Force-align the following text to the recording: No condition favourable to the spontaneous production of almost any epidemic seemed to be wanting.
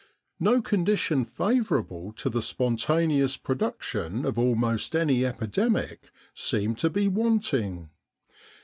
No 0.39 0.63
condition 0.63 1.25
favourable 1.25 2.11
to 2.13 2.27
the 2.27 2.41
spontaneous 2.41 3.37
production 3.37 4.25
of 4.25 4.39
almost 4.39 4.95
any 4.95 5.23
epidemic 5.23 6.09
seemed 6.33 6.79
to 6.79 6.89
be 6.89 7.07
wanting. 7.07 7.91